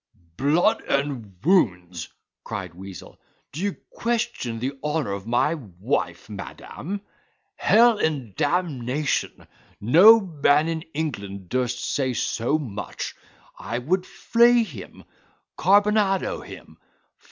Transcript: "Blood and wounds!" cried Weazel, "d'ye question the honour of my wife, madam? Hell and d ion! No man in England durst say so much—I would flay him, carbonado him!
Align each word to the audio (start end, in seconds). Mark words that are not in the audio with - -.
"Blood 0.35 0.81
and 0.89 1.35
wounds!" 1.45 2.09
cried 2.43 2.73
Weazel, 2.73 3.17
"d'ye 3.51 3.75
question 3.91 4.57
the 4.57 4.71
honour 4.83 5.11
of 5.11 5.27
my 5.27 5.53
wife, 5.53 6.27
madam? 6.27 7.01
Hell 7.55 7.99
and 7.99 8.35
d 8.35 8.43
ion! 8.43 9.47
No 9.79 10.19
man 10.19 10.67
in 10.67 10.81
England 10.95 11.49
durst 11.49 11.87
say 11.87 12.13
so 12.15 12.57
much—I 12.57 13.77
would 13.77 14.07
flay 14.07 14.63
him, 14.63 15.03
carbonado 15.55 16.41
him! 16.43 16.79